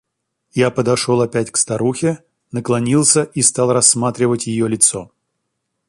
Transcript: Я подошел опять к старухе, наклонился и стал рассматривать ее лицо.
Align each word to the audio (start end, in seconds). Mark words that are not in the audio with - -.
Я 0.55 0.71
подошел 0.71 1.21
опять 1.21 1.51
к 1.51 1.57
старухе, 1.57 2.23
наклонился 2.51 3.21
и 3.21 3.43
стал 3.43 3.71
рассматривать 3.71 4.47
ее 4.47 4.67
лицо. 4.67 5.11